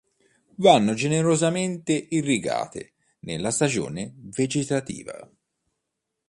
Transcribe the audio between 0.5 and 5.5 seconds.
Vanno generosamente irrigate nella stagione vegetativa.